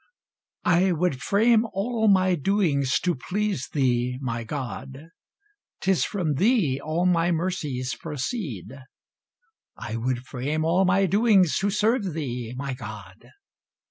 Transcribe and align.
I 0.65 0.93
would 0.93 1.21
frame 1.21 1.63
all 1.73 2.07
my 2.07 2.33
doings 2.33 2.99
to 3.01 3.13
please 3.13 3.69
thee, 3.71 4.17
my 4.19 4.43
God! 4.43 5.09
'Tis 5.79 6.05
from 6.05 6.33
thee 6.37 6.81
all 6.83 7.05
my 7.05 7.31
mercies 7.31 7.93
proceed; 8.01 8.69
I 9.77 9.97
would 9.97 10.25
frame 10.25 10.65
all 10.65 10.85
my 10.85 11.05
doings 11.05 11.55
to 11.59 11.69
serve 11.69 12.13
thee, 12.13 12.55
my 12.57 12.73
God! 12.73 13.29